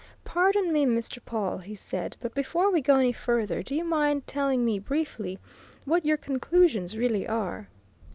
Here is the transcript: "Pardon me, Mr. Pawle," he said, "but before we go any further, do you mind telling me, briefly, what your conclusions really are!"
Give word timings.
"Pardon 0.25 0.73
me, 0.73 0.83
Mr. 0.83 1.23
Pawle," 1.23 1.59
he 1.59 1.75
said, 1.75 2.17
"but 2.19 2.33
before 2.33 2.71
we 2.71 2.81
go 2.81 2.95
any 2.95 3.11
further, 3.13 3.61
do 3.61 3.75
you 3.75 3.83
mind 3.83 4.25
telling 4.25 4.65
me, 4.65 4.79
briefly, 4.79 5.37
what 5.85 6.05
your 6.05 6.17
conclusions 6.17 6.97
really 6.97 7.27
are!" 7.27 7.67